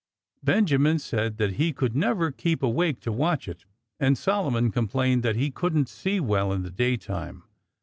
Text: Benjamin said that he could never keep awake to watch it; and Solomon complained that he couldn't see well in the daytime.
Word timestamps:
Benjamin 0.41 0.97
said 0.97 1.37
that 1.37 1.57
he 1.57 1.71
could 1.73 1.95
never 1.95 2.31
keep 2.31 2.63
awake 2.63 3.01
to 3.01 3.11
watch 3.11 3.47
it; 3.47 3.65
and 3.99 4.17
Solomon 4.17 4.71
complained 4.71 5.21
that 5.21 5.35
he 5.35 5.51
couldn't 5.51 5.87
see 5.87 6.19
well 6.19 6.51
in 6.51 6.63
the 6.63 6.71
daytime. 6.71 7.43